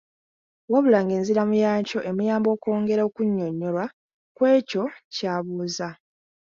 [0.71, 3.85] Wabula ng’enziramu yaakyo emuyamba okwongera okunnyonnyolwa
[4.35, 5.89] ku ekyo ky’abuuza.